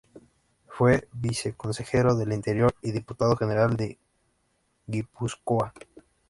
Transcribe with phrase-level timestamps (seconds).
[0.67, 3.99] Fue viceconsejero de Interior y Diputado general de
[4.87, 5.75] Guipúzcoa.